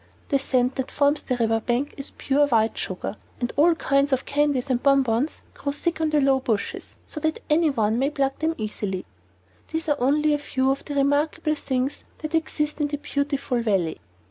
[0.29, 4.25] The sand that forms the river bank is pure white sugar, and all kinds of
[4.25, 8.39] candies and bonbons grow thick on the low bushes, so that any one may pluck
[8.39, 9.05] them easily.
[9.71, 13.99] These are only a few of the remarkable things that exist in the Beautiful Valley.